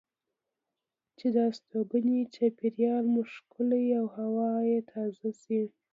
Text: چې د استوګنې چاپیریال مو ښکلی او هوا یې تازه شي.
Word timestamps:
چې 1.17 1.27
د 1.35 1.37
استوګنې 1.49 2.19
چاپیریال 2.35 3.05
مو 3.13 3.21
ښکلی 3.33 3.85
او 3.99 4.05
هوا 4.17 4.51
یې 4.69 4.79
تازه 4.91 5.31
شي. 5.41 5.61